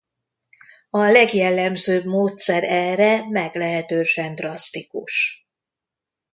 [0.89, 5.47] A legjellemzőbb módszer erre meglehetősen drasztikus.